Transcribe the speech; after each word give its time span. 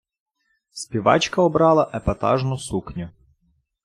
Співачка 0.71 1.41
обрала 1.41 1.91
епатажну 1.93 2.57
сукню. 2.57 3.09